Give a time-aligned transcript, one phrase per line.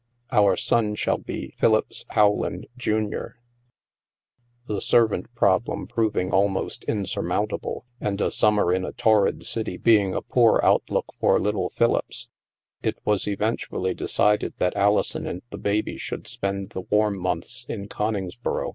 [0.31, 3.35] Our son shall be Philippse Rowland, Jimior."
[4.67, 10.15] The servant problem proving almost insurmount able, and a summer in a torrid city being
[10.15, 12.29] a poor outlook for little Philippse,
[12.81, 17.67] it was eventually de cided that Alison and the baby should spend the warm months
[17.69, 18.69] in Coningsboro.